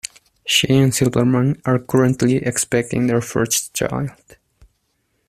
She 0.47 0.67
and 0.77 0.95
Silverman 0.95 1.61
are 1.63 1.77
currently 1.77 2.37
expecting 2.37 3.05
their 3.05 3.21
first 3.21 3.75
child. 3.75 4.09